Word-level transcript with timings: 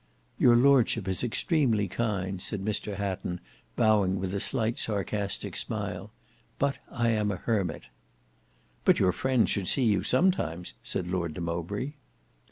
"Your 0.39 0.55
lordship 0.55 1.07
is 1.07 1.23
extremely 1.23 1.87
kind," 1.87 2.41
said 2.41 2.65
Mr 2.65 2.95
Hatton 2.95 3.39
bowing 3.75 4.19
with 4.19 4.33
a 4.33 4.39
slight 4.39 4.79
sarcastic 4.79 5.55
smile, 5.55 6.11
"but 6.57 6.79
I 6.91 7.09
am 7.09 7.29
an 7.29 7.37
hermit." 7.43 7.83
"But 8.83 8.97
your 8.97 9.11
friends 9.11 9.51
should 9.51 9.67
see 9.67 9.83
you 9.85 10.01
sometimes," 10.01 10.73
said 10.81 11.07
Lord 11.11 11.35
de 11.35 11.41
Mowbray. 11.41 11.93